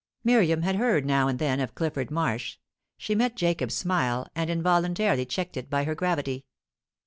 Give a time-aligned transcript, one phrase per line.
[0.23, 2.57] Miriam had heard now and then of Clifford Marsh.
[2.97, 6.43] She met Jacob's smile, and involuntarily checked it by her gravity.